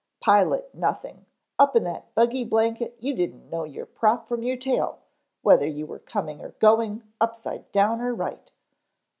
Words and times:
"Pilot 0.19 0.73
nothing, 0.73 1.27
up 1.59 1.75
in 1.75 1.83
that 1.83 2.15
buggy 2.15 2.43
blanket 2.43 2.95
you 2.99 3.13
didn't 3.13 3.51
know 3.51 3.65
your 3.65 3.85
prop 3.85 4.27
from 4.27 4.41
your 4.41 4.57
tail; 4.57 4.97
whether 5.43 5.67
you 5.67 5.85
were 5.85 5.99
going 5.99 6.41
or 6.41 6.53
coming, 6.53 7.03
upside 7.21 7.71
down 7.71 8.01
or 8.01 8.11
right. 8.15 8.49